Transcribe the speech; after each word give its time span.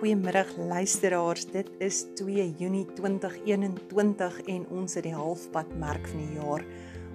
goeiemiddag 0.00 0.56
luisteraars. 0.56 1.44
Dit 1.52 1.68
is 1.78 2.06
2 2.16 2.54
Junie 2.56 2.86
2021 2.96 4.38
en 4.48 4.62
ons 4.72 4.94
het 4.96 5.04
die 5.04 5.12
halfpad 5.12 5.74
merk 5.76 6.06
van 6.08 6.22
die 6.22 6.38
jaar 6.38 6.64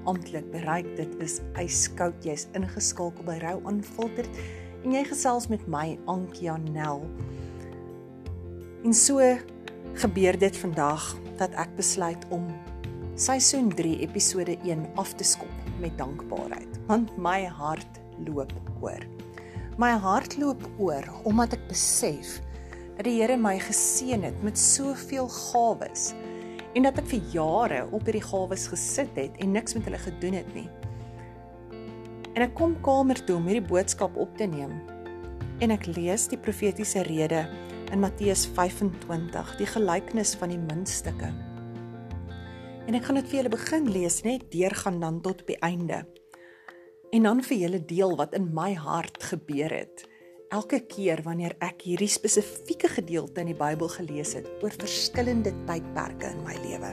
amptelik 0.06 0.52
bereik. 0.54 0.92
Dit 1.00 1.16
is 1.18 1.40
yskoud. 1.58 2.22
Jy's 2.22 2.46
ingeskakel 2.54 3.26
by 3.26 3.40
Rou 3.42 3.56
Unfiltered 3.72 4.30
en 4.84 4.94
jy 4.94 5.02
gesels 5.10 5.50
met 5.50 5.66
my 5.66 5.96
Ankia 6.06 6.60
Nel. 6.68 7.02
En 8.86 8.94
so 8.94 9.34
gebeur 10.06 10.38
dit 10.46 10.62
vandag 10.62 11.10
dat 11.42 11.58
ek 11.58 11.74
besluit 11.82 12.30
om 12.30 12.46
seisoen 13.18 13.74
3 13.74 13.98
episode 14.06 14.60
1 14.62 14.86
af 15.02 15.18
te 15.18 15.26
skop 15.26 15.70
met 15.82 15.98
dankbaarheid, 15.98 16.82
want 16.86 17.18
my 17.18 17.48
hart 17.50 18.02
loop 18.30 18.54
oor. 18.78 19.02
My 19.82 19.96
hart 19.98 20.38
loop 20.38 20.62
oor 20.78 21.16
omdat 21.26 21.58
ek 21.58 21.72
besef 21.74 22.44
die 23.04 23.18
Here 23.18 23.36
my 23.36 23.58
geseën 23.60 24.24
het 24.24 24.38
met 24.44 24.56
soveel 24.60 25.28
gawes 25.28 26.14
en 26.76 26.88
dat 26.88 27.00
ek 27.00 27.10
vir 27.12 27.28
jare 27.34 27.82
op 27.92 28.08
hierdie 28.08 28.24
gawes 28.24 28.70
gesit 28.72 29.12
het 29.20 29.36
en 29.44 29.52
niks 29.56 29.76
met 29.76 29.84
hulle 29.88 30.00
gedoen 30.00 30.40
het 30.40 30.54
nie. 30.56 30.68
En 32.36 32.44
ek 32.44 32.56
kom 32.56 32.76
kamer 32.84 33.20
toe 33.28 33.36
om 33.36 33.48
hierdie 33.48 33.68
boodskap 33.68 34.16
op 34.20 34.32
te 34.40 34.48
neem. 34.48 34.74
En 35.64 35.72
ek 35.76 35.88
lees 35.92 36.28
die 36.32 36.40
profetiese 36.40 37.04
rede 37.08 37.46
in 37.92 38.02
Matteus 38.04 38.44
25, 38.56 39.56
die 39.60 39.70
gelykenis 39.72 40.34
van 40.40 40.52
die 40.52 40.60
muntstukke. 40.60 41.32
En 42.86 42.98
ek 42.98 43.08
gaan 43.08 43.20
dit 43.20 43.30
vir 43.32 43.40
julle 43.40 43.56
begin 43.56 43.88
lees, 43.92 44.20
net 44.28 44.50
deurgaan 44.52 45.00
dan 45.04 45.22
tot 45.24 45.44
op 45.44 45.52
die 45.52 45.60
einde 45.64 46.04
en 47.16 47.24
dan 47.24 47.40
vir 47.46 47.58
julle 47.62 47.80
deel 47.88 48.16
wat 48.20 48.34
in 48.36 48.50
my 48.52 48.74
hart 48.76 49.22
gebeur 49.24 49.72
het. 49.72 50.04
Elke 50.54 50.80
keer 50.86 51.24
wanneer 51.26 51.56
ek 51.64 51.82
hierdie 51.88 52.10
spesifieke 52.12 52.90
gedeelte 52.92 53.42
in 53.42 53.50
die 53.50 53.58
Bybel 53.58 53.90
gelees 53.90 54.36
het 54.38 54.46
oor 54.62 54.74
verskillende 54.78 55.54
tydperke 55.66 56.30
in 56.30 56.44
my 56.46 56.54
lewe. 56.62 56.92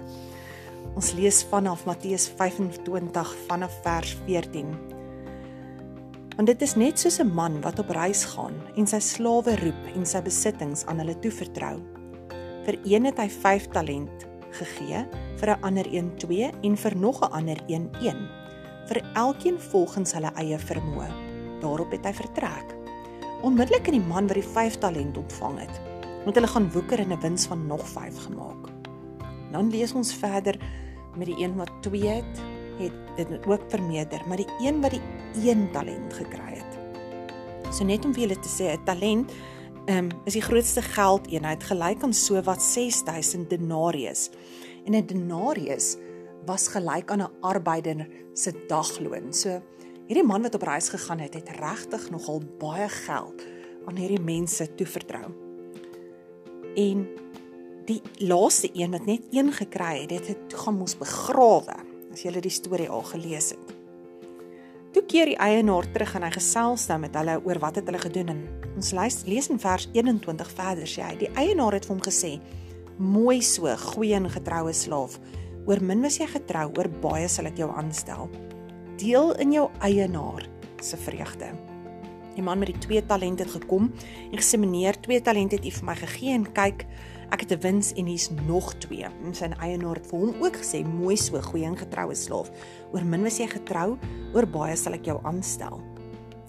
Ons 0.96 1.12
lees 1.16 1.42
vanaf 1.50 1.84
Matteus 1.86 2.30
25 2.38 3.34
vanaf 3.48 3.74
vers 3.84 4.14
14. 4.26 4.72
Want 6.36 6.48
dit 6.48 6.64
is 6.64 6.76
net 6.80 6.98
soos 6.98 7.20
'n 7.20 7.34
man 7.34 7.60
wat 7.60 7.78
op 7.78 7.90
reis 7.90 8.24
gaan 8.24 8.56
en 8.76 8.86
sy 8.86 9.00
slawe 9.00 9.56
roep 9.60 9.82
en 9.94 10.06
sy 10.06 10.22
besittings 10.22 10.86
aan 10.86 10.98
hulle 10.98 11.18
toevertrou. 11.20 11.80
Vir 12.64 12.78
een 12.84 13.04
het 13.04 13.18
hy 13.18 13.28
5 13.28 13.68
talent 13.68 14.26
gegee, 14.50 15.06
vir 15.36 15.48
'n 15.50 15.62
ander 15.62 15.86
1 15.86 16.16
2 16.16 16.50
en 16.62 16.76
vir 16.76 16.96
nog 16.96 17.20
'n 17.20 17.32
ander 17.32 17.58
1 17.68 17.90
1 18.00 18.28
vir 18.88 19.02
elkeen 19.14 19.58
volgens 19.60 20.12
hulle 20.12 20.32
eie 20.34 20.58
vermoë. 20.58 21.08
Daarop 21.60 21.90
het 21.90 22.04
hy 22.04 22.12
vertrek. 22.12 22.81
Onmiddellik 23.42 23.86
het 23.86 23.94
die 23.96 24.06
man 24.06 24.28
wat 24.30 24.38
die 24.38 24.46
5 24.46 24.76
talent 24.78 25.16
ontvang 25.18 25.56
het, 25.58 25.80
met 26.24 26.36
hulle 26.38 26.46
gaan 26.46 26.68
woeker 26.70 27.00
en 27.02 27.10
'n 27.12 27.20
wins 27.20 27.46
van 27.46 27.66
nog 27.66 27.88
5 27.88 28.16
gemaak. 28.24 28.68
Dan 29.52 29.70
lees 29.70 29.92
ons 29.92 30.14
verder 30.14 30.56
met 31.16 31.26
die 31.26 31.38
een 31.38 31.56
wat 31.56 31.70
2 31.80 32.06
het, 32.06 32.40
het 32.78 32.92
dit 33.16 33.46
ook 33.46 33.62
vermeerder, 33.68 34.22
maar 34.26 34.36
die 34.36 34.52
een 34.60 34.80
wat 34.80 34.90
die 34.90 35.02
1 35.34 35.70
talent 35.70 36.14
gekry 36.14 36.54
het. 36.54 36.78
So 37.74 37.84
net 37.84 38.04
om 38.04 38.14
vir 38.14 38.22
julle 38.22 38.38
te 38.38 38.48
sê, 38.48 38.78
'n 38.78 38.84
talent 38.84 39.32
um, 39.86 40.08
is 40.24 40.32
die 40.32 40.42
grootste 40.42 40.82
geldeenheid 40.82 41.64
gelyk 41.64 42.02
aan 42.02 42.14
so 42.14 42.42
wat 42.42 42.62
6000 42.62 43.50
denarius. 43.50 44.30
En 44.84 44.94
'n 44.94 45.06
denarius 45.06 45.96
was 46.46 46.68
gelyk 46.68 47.10
aan 47.10 47.22
'n 47.22 47.32
arbeider 47.40 48.08
se 48.34 48.52
dagloon. 48.68 49.32
So 49.32 49.60
hierdie 50.12 50.28
man 50.28 50.44
wat 50.44 50.58
op 50.58 50.66
reis 50.68 50.90
gegaan 50.92 51.22
het, 51.24 51.38
het 51.38 51.48
regtig 51.56 52.10
nogal 52.12 52.42
baie 52.60 52.88
geld 52.92 53.44
aan 53.88 53.96
hierdie 53.96 54.20
mense 54.20 54.66
toevertrou. 54.76 55.30
En 56.76 57.06
die 57.88 58.00
laaste 58.20 58.68
een 58.76 58.92
wat 58.92 59.06
net 59.08 59.24
een 59.32 59.48
gekry 59.56 60.02
het, 60.02 60.10
dit 60.12 60.28
het 60.34 60.42
toe 60.52 60.60
gaan 60.66 60.76
mos 60.76 60.98
begrawe. 61.00 61.78
As 62.12 62.26
jy 62.26 62.34
die 62.44 62.52
storie 62.52 62.90
al 62.92 63.06
gelees 63.08 63.54
het. 63.54 63.72
Toe 64.92 65.00
keer 65.08 65.32
die 65.32 65.38
eienaar 65.40 65.88
terug 65.94 66.12
en 66.18 66.26
hy 66.26 66.32
gesels 66.34 66.84
nou 66.90 66.98
met 67.06 67.16
hulle 67.16 67.38
oor 67.40 67.62
wat 67.62 67.80
het 67.80 67.88
hulle 67.88 68.02
gedoen 68.02 68.34
en 68.34 68.42
ons 68.76 68.92
lees 68.92 69.22
lees 69.24 69.48
in 69.48 69.60
vers 69.62 69.88
21 69.96 70.52
verder 70.52 70.84
sê 70.92 71.06
hy 71.06 71.16
die 71.24 71.32
eienaar 71.40 71.78
het 71.78 71.88
vir 71.88 71.96
hom 71.96 72.04
gesê 72.04 72.34
mooi 73.00 73.40
so 73.40 73.72
goeie 73.88 74.20
en 74.20 74.28
getroue 74.28 74.76
slaaf 74.76 75.16
Oor 75.62 75.78
min 75.80 76.02
was 76.02 76.16
jy 76.18 76.26
getrou, 76.26 76.72
oor 76.74 76.88
baie 77.00 77.28
sal 77.30 77.46
ek 77.46 77.60
jou 77.62 77.68
aanstel. 77.70 78.26
Deel 79.00 79.34
in 79.40 79.52
jou 79.52 79.68
eienaar 79.80 80.48
se 80.82 80.96
vreugde. 80.96 81.52
Die 82.34 82.42
man 82.42 82.58
met 82.58 82.72
die 82.72 82.78
twee 82.78 83.02
talente 83.06 83.44
het 83.44 83.52
gekom 83.52 83.90
en 84.30 84.38
gesê 84.38 84.58
meneer, 84.60 84.96
twee 85.00 85.20
talente 85.20 85.56
het 85.56 85.66
u 85.68 85.70
vir 85.70 85.88
my 85.88 85.96
gegee 86.00 86.36
en 86.36 86.46
kyk, 86.52 86.86
ek 87.32 87.44
het 87.44 87.52
'n 87.52 87.60
wins 87.60 87.92
en 87.92 88.06
hier's 88.06 88.30
nog 88.46 88.74
twee. 88.74 89.04
En 89.24 89.34
sy 89.34 89.48
eienaar 89.60 89.96
het 89.96 90.06
vir 90.06 90.18
hom 90.18 90.42
ook 90.42 90.56
gesê, 90.56 90.84
mooi 90.84 91.16
so, 91.16 91.40
goeie 91.40 91.64
en 91.64 91.76
getroue 91.76 92.14
slaaf. 92.14 92.50
Oor 92.92 93.04
min 93.04 93.22
was 93.22 93.38
jy 93.38 93.46
getrou, 93.46 93.98
oor 94.34 94.46
baie 94.46 94.76
sal 94.76 94.92
ek 94.92 95.04
jou 95.04 95.20
aanstel. 95.24 95.80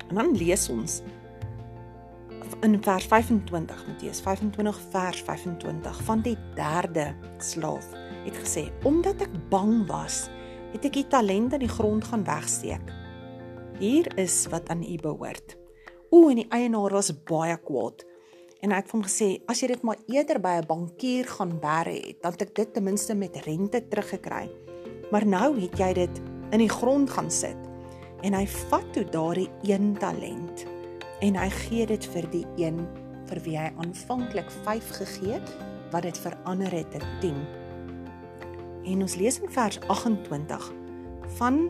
En 0.10 0.16
dan 0.16 0.36
lees 0.36 0.70
ons 0.70 1.02
in 2.64 2.84
vers 2.84 3.06
25 3.06 3.88
Matteus 3.88 4.22
25 4.22 4.80
vers 4.92 5.22
25 5.22 6.04
van 6.04 6.22
die 6.22 6.38
derde 6.56 7.14
slaaf 7.38 7.88
het 8.24 8.38
gesê 8.40 8.70
omdat 8.88 9.22
ek 9.26 9.34
bang 9.52 9.84
was, 9.90 10.30
het 10.74 10.86
ek 10.90 10.98
die 10.98 11.08
talent 11.08 11.54
in 11.54 11.64
die 11.64 11.72
grond 11.72 12.06
gaan 12.10 12.26
wegsteek. 12.26 12.90
Hier 13.78 14.10
is 14.18 14.48
wat 14.50 14.70
aan 14.74 14.84
u 14.84 14.98
behoort. 15.02 15.56
O 16.14 16.30
en 16.30 16.42
die 16.42 16.50
eienaar 16.54 16.94
was 16.98 17.12
baie 17.30 17.56
kwaad. 17.58 18.04
En 18.64 18.72
hy 18.72 18.80
het 18.80 18.92
hom 18.94 19.04
gesê 19.06 19.44
as 19.50 19.62
jy 19.62 19.74
dit 19.74 19.84
maar 19.86 20.02
eerder 20.08 20.40
by 20.42 20.60
'n 20.62 20.68
bankier 20.68 21.28
gaan 21.28 21.60
bære 21.60 21.94
het, 21.94 22.22
dan 22.22 22.32
het 22.32 22.42
ek 22.42 22.56
dit 22.56 22.74
ten 22.74 22.84
minste 22.84 23.14
met 23.16 23.36
rente 23.46 23.88
teruggekry. 23.88 24.50
Maar 25.12 25.26
nou 25.26 25.60
het 25.60 25.78
jy 25.78 25.94
dit 25.94 26.22
in 26.52 26.60
die 26.60 26.70
grond 26.70 27.10
gaan 27.10 27.32
sit. 27.32 27.58
En 28.22 28.34
hy 28.34 28.48
vat 28.48 28.94
toe 28.94 29.04
daardie 29.04 29.50
een 29.64 29.98
talent 30.00 30.66
en 31.22 31.36
hy 31.36 31.50
gee 31.50 31.86
dit 31.86 32.06
vir 32.06 32.26
die 32.32 32.46
een 32.58 32.88
vir 33.30 33.40
wie 33.46 33.58
hy 33.58 33.70
aanvanklik 33.78 34.50
5 34.64 34.90
gegee 35.00 35.40
het 35.40 35.52
wat 35.92 36.04
dit 36.04 36.18
verander 36.18 36.72
het 36.72 36.92
tot 36.92 37.06
10 37.22 37.63
En 38.84 39.02
ons 39.06 39.16
lees 39.16 39.40
in 39.40 39.52
vers 39.52 39.80
28 39.88 40.72
van 41.40 41.70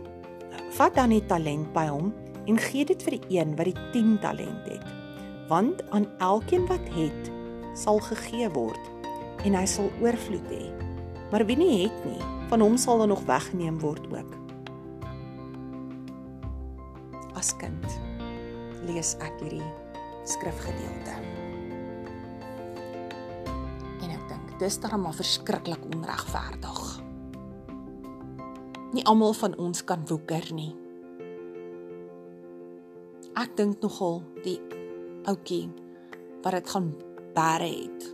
vat 0.78 0.96
dan 0.98 1.14
die 1.14 1.24
talent 1.30 1.70
by 1.76 1.86
hom 1.92 2.12
en 2.50 2.60
gee 2.60 2.86
dit 2.86 3.04
vir 3.06 3.18
die 3.18 3.38
een 3.40 3.54
wat 3.60 3.70
die 3.70 3.90
10 3.94 4.18
talent 4.24 4.68
het. 4.68 4.88
Want 5.50 5.84
aan 5.92 6.08
elkeen 6.24 6.66
wat 6.68 6.84
het, 6.96 7.30
sal 7.78 8.02
gegee 8.04 8.50
word 8.54 8.92
en 9.44 9.58
hy 9.58 9.66
sal 9.70 9.92
oorvloed 10.02 10.50
hê. 10.52 10.66
Maar 11.32 11.46
wie 11.50 11.58
nie 11.58 11.84
het 11.86 12.06
nie, 12.06 12.22
van 12.52 12.62
hom 12.62 12.78
sal 12.78 13.02
dan 13.02 13.12
nog 13.14 13.24
weggeneem 13.30 13.80
word 13.82 14.06
ook. 14.14 14.36
As 17.38 17.54
kind 17.58 17.88
lees 18.88 19.16
ek 19.24 19.40
hierdie 19.42 19.72
skrifgedeelte. 20.30 21.16
En 24.04 24.10
ek 24.12 24.28
dink 24.30 24.54
dis 24.62 24.80
darem 24.84 25.08
maar 25.08 25.18
verskriklik 25.18 25.88
onregverdig. 25.96 27.03
Nie 28.94 29.06
almal 29.10 29.34
van 29.34 29.58
ons 29.58 29.82
kan 29.90 30.04
woeker 30.06 30.46
nie. 30.54 30.72
Ek 33.34 33.56
dink 33.58 33.82
nogal 33.82 34.22
die 34.46 34.60
ouetjie 35.26 35.66
wat 36.44 36.54
dit 36.60 36.70
gaan 36.70 36.92
bære 37.34 37.70
het. 37.72 38.06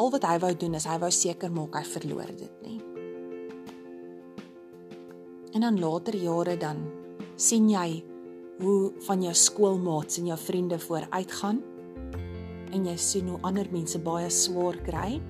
Al 0.00 0.10
wat 0.14 0.24
hy 0.26 0.38
wou 0.42 0.52
doen 0.58 0.78
is 0.78 0.86
hy 0.88 0.96
wou 1.02 1.10
seker 1.12 1.52
maak 1.52 1.76
hy 1.76 1.84
verloor 1.86 2.32
dit 2.38 2.64
nie. 2.64 2.78
En 5.54 5.66
dan 5.68 5.78
later 5.78 6.16
jare 6.18 6.56
dan 6.58 6.80
sien 7.36 7.68
jy 7.70 8.00
hoe 8.62 8.92
van 9.06 9.22
jou 9.22 9.34
skoolmaats 9.34 10.18
en 10.22 10.32
jou 10.32 10.38
vriende 10.38 10.78
vooruitgaan 10.78 11.60
en 12.74 12.88
jy 12.88 12.96
sien 12.98 13.28
hoe 13.30 13.38
ander 13.46 13.68
mense 13.70 13.98
baie 14.02 14.30
swaar 14.32 14.80
kry 14.86 15.20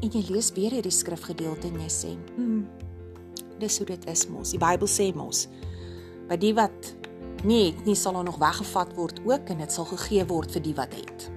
en 0.00 0.12
jy 0.12 0.22
lees 0.30 0.52
weer 0.56 0.76
hierdie 0.76 0.94
skrifgedeelte 0.94 1.68
en 1.68 1.80
jy 1.82 1.90
sê, 1.90 2.12
"Mm, 2.36 2.66
dis 3.60 3.78
hoe 3.78 3.86
dit 3.86 4.06
is 4.10 4.26
mos. 4.28 4.54
Die 4.54 4.60
Bybel 4.60 4.88
sê 4.90 5.10
mos 5.14 5.46
by 6.30 6.36
die 6.38 6.52
wat 6.54 6.92
nie 7.42 7.70
het 7.70 7.86
nie 7.88 7.96
sal 7.98 8.14
daar 8.14 8.28
nog 8.28 8.38
weggevat 8.38 8.92
word 8.94 9.20
ook 9.26 9.48
en 9.50 9.62
dit 9.62 9.72
sal 9.72 9.88
gegee 9.90 10.24
word 10.30 10.52
vir 10.54 10.62
die 10.62 10.74
wat 10.76 10.94
het. 10.94 11.30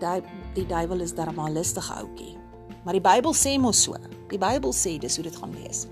Die 0.00 0.22
die 0.56 0.66
duiwel 0.66 1.04
is 1.04 1.12
daar 1.14 1.34
maar 1.36 1.52
lustige 1.52 1.92
ouetjie. 1.92 2.38
Maar 2.84 2.96
die 2.96 3.04
Bybel 3.04 3.34
sê 3.36 3.56
mos 3.60 3.82
so. 3.82 3.98
Die 4.30 4.40
Bybel 4.40 4.72
sê 4.72 4.96
dis 4.98 5.18
hoe 5.18 5.24
dit 5.26 5.36
gaan 5.36 5.52
wees. 5.52 5.84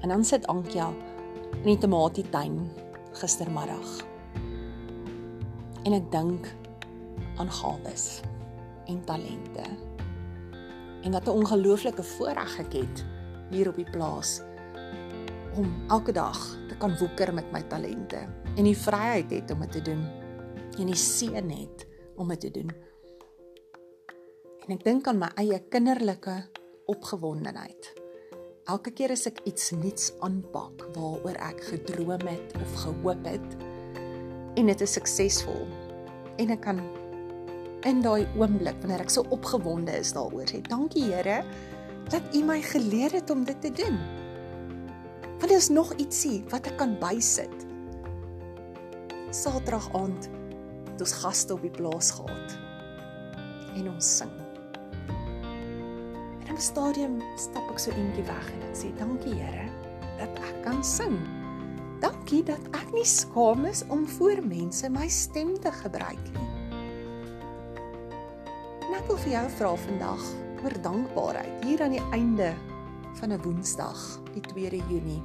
En 0.00 0.08
dan 0.08 0.24
sit 0.24 0.46
Ankia 0.46 0.88
in 1.62 1.68
die 1.68 1.78
tomatietuin 1.78 2.58
gistermiddag. 3.20 3.98
En 5.84 5.92
ek 5.92 6.10
dink 6.12 6.48
aan 7.36 7.50
gawes 7.52 8.22
en 8.88 9.04
talente. 9.04 9.66
En 11.04 11.12
wat 11.12 11.26
'n 11.26 11.36
ongelooflike 11.40 12.02
voorreg 12.02 12.58
ek 12.58 12.72
het 12.72 13.04
hier 13.50 13.68
op 13.68 13.76
die 13.80 13.90
plaas 13.90 14.40
om 15.58 15.68
elke 15.92 16.12
dag 16.12 16.38
te 16.68 16.76
kan 16.78 16.96
woeker 16.98 17.34
met 17.34 17.50
my 17.54 17.62
talente 17.70 18.24
en 18.54 18.64
die 18.66 18.78
vryheid 18.78 19.30
het 19.30 19.52
om 19.54 19.62
dit 19.66 19.76
te 19.78 19.82
doen 19.90 20.02
en 20.78 20.90
die 20.90 20.98
seën 20.98 21.50
het 21.50 21.86
om 22.18 22.30
dit 22.34 22.40
te 22.40 22.50
doen. 22.54 22.70
En 24.64 24.74
ek 24.74 24.82
dink 24.86 25.06
aan 25.10 25.20
my 25.20 25.28
eie 25.38 25.58
kinderlike 25.70 26.34
opgewondenheid. 26.90 27.92
Elke 28.70 28.94
keer 28.96 29.12
as 29.12 29.26
ek 29.28 29.42
iets 29.48 29.74
nuuts 29.76 30.10
aanpak 30.24 30.86
waaroor 30.96 31.38
ek 31.50 31.60
gedroom 31.68 32.24
het 32.30 32.54
of 32.62 32.76
gehoop 32.82 33.28
het 33.28 33.56
en 34.54 34.70
dit 34.70 34.84
is 34.86 34.94
suksesvol 34.96 35.66
en 36.40 36.54
ek 36.54 36.62
kan 36.64 36.80
in 37.84 38.00
daai 38.00 38.24
oomblik 38.38 38.78
wanneer 38.80 39.04
ek 39.04 39.12
so 39.12 39.26
opgewonde 39.34 39.92
is 39.98 40.14
daaroor 40.16 40.48
sê 40.48 40.62
dankie 40.64 41.04
Here 41.10 41.42
dat 42.08 42.34
U 42.34 42.42
my 42.44 42.60
geleer 42.62 43.12
het 43.12 43.30
om 43.30 43.44
dit 43.44 43.60
te 43.60 43.70
doen. 43.70 43.98
Want 45.38 45.48
daar 45.48 45.58
is 45.58 45.68
nog 45.68 45.94
ietsie 45.94 46.44
wat 46.48 46.66
ek 46.66 46.76
kan 46.76 46.96
bysit. 47.00 47.66
Saterdag 49.34 49.88
aand 49.96 50.28
het 50.92 51.00
ons 51.00 51.14
gaste 51.24 51.52
op 51.56 51.62
die 51.64 51.72
plaas 51.74 52.12
gehad 52.14 52.58
en 53.74 53.88
ons 53.90 54.10
sing. 54.16 54.30
En 56.44 56.46
in 56.48 56.54
'n 56.54 56.60
stadium 56.60 57.20
stap 57.36 57.70
ek 57.70 57.78
so 57.78 57.90
eentjie 57.90 58.24
weg 58.24 58.46
en 58.52 58.62
ek 58.68 58.76
sê 58.76 58.92
dankie 58.98 59.34
Here 59.34 59.68
dat 60.18 60.38
ek 60.38 60.62
kan 60.62 60.84
sing. 60.84 61.18
Dankie 62.00 62.42
dat 62.42 62.62
ek 62.70 62.92
nie 62.92 63.04
skaam 63.04 63.64
is 63.64 63.82
om 63.88 64.06
voor 64.08 64.46
mense 64.46 64.88
my 64.88 65.08
stem 65.08 65.60
te 65.60 65.72
gebruik 65.72 66.24
nie. 66.32 66.48
En 68.80 68.94
ek 68.94 69.06
wil 69.06 69.16
vir 69.16 69.32
jou 69.32 69.50
vra 69.50 69.76
vandag 69.76 70.24
oor 70.64 70.76
dankbaarheid 70.80 71.64
hier 71.64 71.82
aan 71.84 71.92
die 71.92 72.06
einde 72.16 72.54
van 73.20 73.32
'n 73.32 73.42
Woensdag, 73.42 74.20
die 74.32 74.40
2de 74.40 74.80
Junie. 74.88 75.22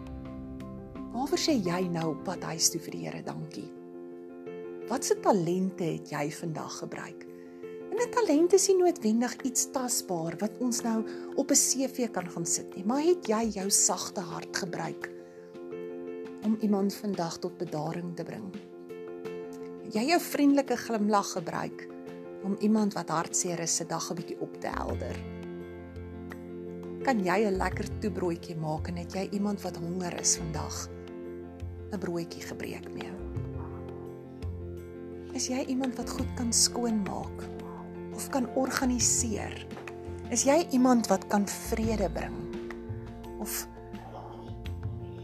Waarvoor 1.14 1.40
sê 1.40 1.54
jy 1.64 1.88
nou 1.88 2.16
pad 2.24 2.44
huis 2.44 2.70
toe 2.70 2.82
vir 2.82 2.92
die 2.92 3.06
Here 3.06 3.24
dankie? 3.24 3.72
Watse 4.90 5.20
talente 5.20 5.84
het 5.84 6.10
jy 6.10 6.32
vandag 6.32 6.78
gebruik? 6.78 7.26
En 7.92 7.98
'n 7.98 8.12
talent 8.12 8.54
is 8.54 8.68
nie 8.68 8.78
noodwendig 8.78 9.42
iets 9.42 9.72
tasbaar 9.72 10.36
wat 10.40 10.58
ons 10.60 10.82
nou 10.82 11.06
op 11.36 11.52
'n 11.52 11.56
CV 11.56 12.12
kan 12.12 12.30
gaan 12.30 12.46
sit 12.46 12.76
nie, 12.76 12.86
maar 12.86 13.02
het 13.02 13.28
jy 13.28 13.50
jou 13.50 13.70
sagte 13.70 14.22
hart 14.22 14.58
gebruik 14.58 15.10
om 16.44 16.58
iemand 16.62 16.94
vandag 16.94 17.38
tot 17.38 17.58
bedaring 17.58 18.16
te 18.16 18.24
bring? 18.24 18.54
Het 19.84 19.94
jy 19.94 20.04
jou 20.04 20.20
vriendelike 20.20 20.76
glimlag 20.76 21.32
gebruik 21.32 21.88
om 22.44 22.56
iemand 22.60 22.94
wat 22.94 23.10
hartseer 23.10 23.60
is 23.60 23.76
se 23.76 23.86
dag 23.86 24.12
'n 24.12 24.16
bietjie 24.16 24.40
op 24.40 24.62
te 24.62 24.68
helder? 24.68 25.16
Kan 27.04 27.24
jy 27.24 27.46
'n 27.46 27.58
lekker 27.58 27.88
toebroodjie 28.00 28.56
maak 28.56 28.88
en 28.88 28.96
het 28.96 29.14
jy 29.14 29.28
iemand 29.32 29.62
wat 29.62 29.78
honger 29.78 30.20
is 30.20 30.38
vandag 30.38 30.90
'n 31.92 32.00
broodjie 32.00 32.42
gebreek 32.42 32.94
mee? 32.94 33.12
Is 35.34 35.48
jy 35.48 35.66
iemand 35.68 35.96
wat 35.96 36.10
goed 36.10 36.34
kan 36.36 36.54
skoonmaak 36.54 37.44
of 38.14 38.30
kan 38.30 38.50
organiseer? 38.56 39.68
Is 40.30 40.44
jy 40.44 40.68
iemand 40.72 41.08
wat 41.08 41.28
kan 41.28 41.48
vrede 41.48 42.10
bring? 42.10 42.36
Of 43.40 43.68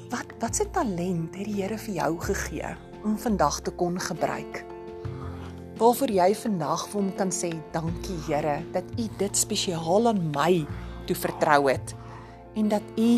wat 0.10 0.26
wat 0.40 0.56
se 0.56 0.70
talent 0.72 1.36
het 1.36 1.46
die 1.46 1.62
Here 1.62 1.78
vir 1.78 1.94
jou 1.94 2.20
gegee 2.20 2.76
om 3.04 3.18
vandag 3.18 3.62
te 3.62 3.72
kon 3.72 4.00
gebruik? 4.00 4.75
Waarvoor 5.75 6.12
jy 6.16 6.30
vandag 6.39 6.86
vir 6.88 6.95
hom 7.01 7.07
kan 7.19 7.31
sê 7.36 7.50
dankie 7.74 8.16
Here 8.30 8.62
dat 8.72 8.88
U 8.95 9.06
dit 9.19 9.36
spesiaal 9.36 10.06
aan 10.07 10.22
my 10.31 10.63
toe 11.07 11.16
vertrou 11.19 11.66
het 11.68 11.92
en 12.56 12.69
dat 12.72 12.86
U 12.95 13.10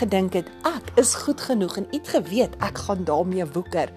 gedink 0.00 0.34
het 0.34 0.48
ek 0.66 0.90
is 0.98 1.12
goed 1.22 1.40
genoeg 1.40 1.76
en 1.78 1.86
het 1.92 2.08
geweet 2.10 2.56
ek 2.58 2.80
gaan 2.88 3.04
daarmee 3.06 3.46
woeker 3.54 3.92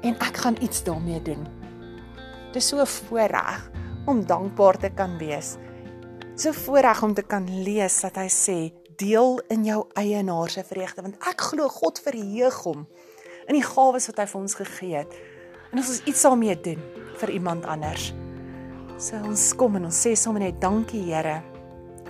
en 0.00 0.16
ek 0.24 0.40
gaan 0.46 0.56
iets 0.64 0.80
daarmee 0.86 1.20
doen. 1.22 1.44
Dis 2.56 2.68
so 2.68 2.80
'n 2.80 2.86
voorreg 2.86 3.68
om 4.06 4.24
dankbaar 4.24 4.78
te 4.78 4.88
kan 4.88 5.18
wees. 5.18 5.56
So 6.36 6.52
voorreg 6.52 7.02
om 7.02 7.14
te 7.14 7.22
kan 7.22 7.44
lees 7.62 8.00
dat 8.00 8.16
hy 8.16 8.28
sê 8.28 8.72
deel 8.96 9.42
in 9.48 9.64
jou 9.64 9.84
eienaar 9.92 10.50
se 10.50 10.64
vreugde 10.64 11.02
want 11.02 11.20
ek 11.28 11.40
glo 11.40 11.68
God 11.68 12.00
verheug 12.00 12.62
hom 12.64 12.86
in 13.46 13.54
die 13.54 13.68
gawes 13.74 14.06
wat 14.06 14.18
hy 14.18 14.26
vir 14.26 14.40
ons 14.40 14.54
gegee 14.54 14.96
het. 14.96 15.14
En 15.72 15.78
ons 15.80 16.02
iets 16.04 16.22
daarmee 16.22 16.60
doen 16.60 16.80
vir 17.16 17.30
iemand 17.32 17.64
anders. 17.64 18.10
So 19.00 19.16
ons 19.24 19.44
kom 19.56 19.78
en 19.78 19.86
ons 19.88 20.00
sê 20.04 20.12
sommer 20.20 20.42
net 20.44 20.58
dankie 20.60 21.00
Here 21.06 21.38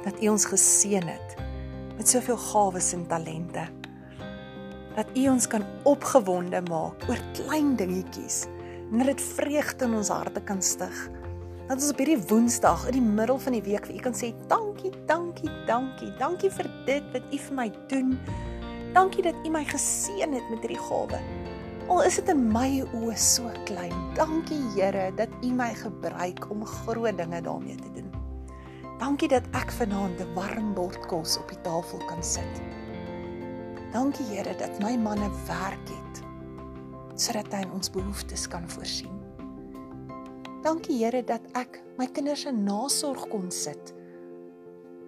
dat 0.03 0.19
U 0.19 0.33
ons 0.33 0.47
geseën 0.51 1.07
het 1.07 1.37
met 1.95 2.11
soveel 2.11 2.41
gawes 2.43 2.91
en 2.97 3.05
talente. 3.07 3.69
Dat 4.97 5.13
U 5.15 5.29
ons 5.31 5.47
kan 5.47 5.63
opgewonde 5.87 6.59
maak 6.67 7.07
oor 7.07 7.23
klein 7.39 7.77
dingetjies 7.79 8.49
en 8.91 9.05
dat 9.05 9.13
dit 9.13 9.23
vreugde 9.37 9.87
in 9.87 9.95
ons 10.01 10.11
harte 10.11 10.43
kan 10.43 10.59
stig. 10.63 10.99
Dat 11.69 11.79
ons 11.79 11.93
op 11.95 12.03
hierdie 12.03 12.19
Woensdag 12.33 12.89
in 12.91 12.99
die 12.99 13.15
middel 13.21 13.39
van 13.47 13.55
die 13.61 13.63
week 13.69 13.87
vir 13.87 14.01
U 14.01 14.03
kan 14.09 14.19
sê 14.19 14.33
dankie, 14.51 14.91
dankie, 15.07 15.53
dankie. 15.71 16.11
Dankie 16.19 16.51
vir 16.59 16.73
dit 16.91 17.15
wat 17.15 17.31
U 17.31 17.41
vir 17.47 17.57
my 17.63 17.71
doen. 17.95 18.13
Dankie 18.99 19.23
dat 19.31 19.39
U 19.47 19.55
my 19.55 19.63
geseën 19.71 20.35
het 20.35 20.51
met 20.51 20.67
hierdie 20.67 20.83
gawe. 20.83 21.23
Al 21.93 22.07
is 22.09 22.15
dit 22.17 22.31
in 22.33 22.47
my 22.49 22.81
oë 22.97 23.15
so 23.21 23.51
klein. 23.69 23.93
Dankie 24.17 24.63
Here 24.73 25.11
dat 25.13 25.33
U 25.45 25.51
my 25.53 25.75
gebruik 25.77 26.47
om 26.49 26.63
groot 26.65 27.19
dinge 27.19 27.41
daarmee 27.45 27.77
te 27.77 27.91
doen. 27.93 28.07
Dankie 28.97 29.29
dat 29.29 29.45
ek 29.53 29.75
vanaand 29.77 30.23
'n 30.25 30.33
warm 30.33 30.71
bord 30.73 31.05
kos 31.11 31.37
op 31.37 31.53
die 31.53 31.61
tafel 31.61 32.01
kan 32.09 32.23
sit. 32.25 32.63
Dankie 33.93 34.25
Here 34.31 34.57
dat 34.57 34.81
my 34.81 34.97
man 34.97 35.21
'n 35.21 35.37
werk 35.47 35.89
het 35.89 36.23
sodat 37.15 37.53
hy 37.53 37.69
ons 37.75 37.91
behoeftes 37.91 38.49
kan 38.49 38.65
voorsien. 38.71 39.13
Dankie 40.63 40.97
Here 41.05 41.23
dat 41.25 41.45
ek 41.53 41.83
my 41.99 42.07
kinders 42.07 42.41
se 42.41 42.53
nasorg 42.53 43.29
kon 43.29 43.51
sit 43.51 43.93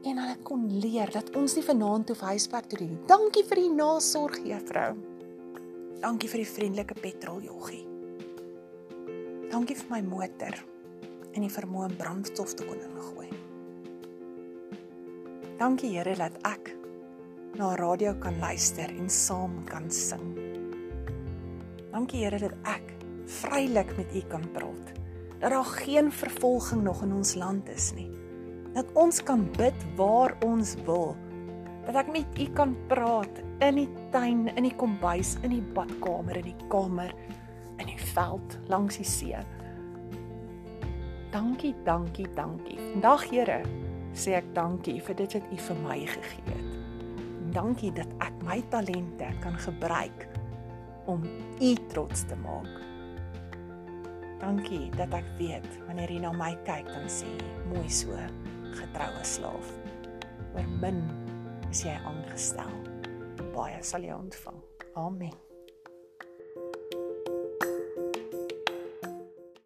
en 0.02 0.18
hulle 0.18 0.36
kon 0.42 0.68
leer 0.68 1.10
dat 1.10 1.36
ons 1.36 1.54
nie 1.54 1.64
vanaand 1.64 2.08
hoef 2.08 2.20
huiswerk 2.20 2.66
te 2.68 2.76
doen 2.76 2.88
nie. 2.88 3.06
Dankie 3.06 3.44
vir 3.44 3.56
die 3.56 3.72
nasorg, 3.72 4.36
juffrou. 4.44 5.13
Dankie 6.04 6.28
vir 6.28 6.42
die 6.42 6.50
vriendelike 6.50 6.94
petrol 7.00 7.38
joggie. 7.40 7.80
Dankie 9.48 9.76
vir 9.78 9.86
my 9.88 10.00
motor 10.04 10.58
en 11.32 11.38
die 11.40 11.48
vermoë 11.48 11.86
om 11.86 11.94
brandstof 11.96 12.52
te 12.58 12.66
kon 12.68 12.82
ingooi. 12.84 13.30
Dankie 15.56 15.94
Here 15.94 16.12
dat 16.20 16.36
ek 16.44 16.74
na 17.56 17.70
radio 17.80 18.12
kan 18.20 18.36
luister 18.42 18.92
en 18.92 19.08
saam 19.08 19.62
kan 19.70 19.88
sing. 19.88 20.26
Dankie 21.94 22.26
Here 22.26 22.42
dat 22.42 22.68
ek 22.68 22.92
vrylik 23.40 23.96
met 23.96 24.12
U 24.12 24.24
kan 24.28 24.44
praat. 24.52 24.92
Dat 25.40 25.56
daar 25.56 25.72
geen 25.80 26.12
vervolging 26.12 26.84
nog 26.84 27.00
in 27.08 27.16
ons 27.16 27.32
land 27.40 27.72
is 27.72 27.94
nie. 27.96 28.10
Dat 28.76 28.92
ons 28.92 29.24
kan 29.24 29.48
bid 29.56 29.88
waar 29.96 30.36
ons 30.44 30.76
wil. 30.84 31.14
Dat 31.84 31.98
ek 32.00 32.12
met 32.12 32.38
U 32.40 32.46
kan 32.56 32.72
praat 32.88 33.40
in 33.64 33.82
die 33.82 33.88
tuin, 34.14 34.46
in 34.56 34.68
die 34.68 34.76
kombuis, 34.76 35.34
in 35.44 35.52
die 35.52 35.64
badkamer, 35.76 36.38
in 36.40 36.48
die 36.48 36.68
kamer, 36.72 37.12
in 37.82 37.90
die 37.90 38.00
veld, 38.14 38.58
langs 38.72 38.96
die 39.00 39.08
see. 39.08 39.42
Dankie, 41.34 41.74
dankie, 41.84 42.28
dankie. 42.36 42.78
Vandag 42.92 43.26
Here, 43.30 43.58
sê 44.14 44.38
ek 44.38 44.52
dankie 44.54 45.00
vir 45.02 45.18
dit 45.18 45.36
wat 45.36 45.50
U 45.50 45.58
vir 45.66 45.82
my 45.82 45.98
gegee 46.06 46.46
het. 46.52 46.70
Dankie 47.54 47.90
dat 47.94 48.10
ek 48.24 48.38
my 48.46 48.60
talente 48.70 49.28
kan 49.42 49.58
gebruik 49.58 50.26
om 51.10 51.26
U 51.60 51.70
trots 51.92 52.24
te 52.30 52.38
maak. 52.38 52.70
Dankie 54.40 54.88
dat 54.94 55.14
ek 55.16 55.26
weet 55.38 55.68
wanneer 55.88 56.10
jy 56.10 56.22
na 56.22 56.32
my 56.36 56.52
kyk 56.66 56.88
dan 56.90 57.10
sê 57.10 57.28
mooi 57.72 57.86
so 57.90 58.14
getroue 58.78 59.26
slaaf. 59.26 59.74
Oor 60.54 60.70
min 60.82 61.02
is 61.74 61.82
jy 61.82 61.94
aangestel. 62.06 62.70
Baie 63.50 63.80
sal 63.82 64.04
jy 64.06 64.14
ontvang. 64.14 64.60
Amen. 64.94 65.34